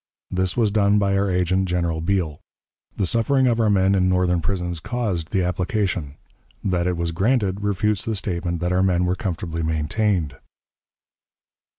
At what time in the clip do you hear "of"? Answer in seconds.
3.45-3.59